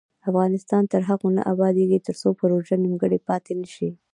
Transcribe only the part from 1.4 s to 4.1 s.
ابادیږي، ترڅو پروژې نیمګړې پاتې نشي.